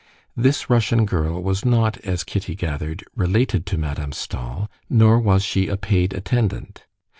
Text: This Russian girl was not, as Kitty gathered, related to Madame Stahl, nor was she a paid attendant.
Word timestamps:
This 0.35 0.67
Russian 0.67 1.05
girl 1.05 1.43
was 1.43 1.63
not, 1.63 1.97
as 1.99 2.23
Kitty 2.23 2.55
gathered, 2.55 3.03
related 3.15 3.67
to 3.67 3.77
Madame 3.77 4.13
Stahl, 4.13 4.67
nor 4.89 5.19
was 5.19 5.43
she 5.43 5.67
a 5.67 5.77
paid 5.77 6.11
attendant. 6.13 6.87